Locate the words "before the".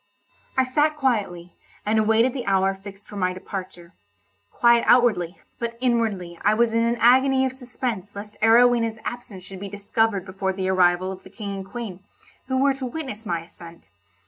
10.25-10.69